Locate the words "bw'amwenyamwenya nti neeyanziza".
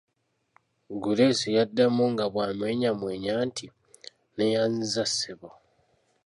2.33-5.03